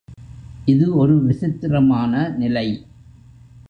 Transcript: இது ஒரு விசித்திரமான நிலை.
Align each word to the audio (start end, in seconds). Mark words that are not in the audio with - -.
இது 0.65 0.95
ஒரு 0.95 1.23
விசித்திரமான 1.23 2.29
நிலை. 2.37 2.67